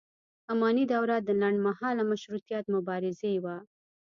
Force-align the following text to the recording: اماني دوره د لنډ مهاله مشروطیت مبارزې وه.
اماني 0.51 0.83
دوره 0.93 1.15
د 1.19 1.29
لنډ 1.41 1.57
مهاله 1.67 2.03
مشروطیت 2.11 2.65
مبارزې 2.75 3.33
وه. 3.43 3.55